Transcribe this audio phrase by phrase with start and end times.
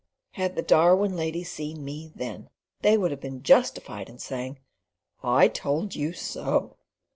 [0.31, 2.49] Had the Darwin ladies seen me then,
[2.81, 4.57] they would have been justified in saying,
[5.23, 6.75] "I told you so."